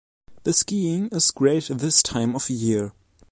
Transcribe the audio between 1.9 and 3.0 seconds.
time of year.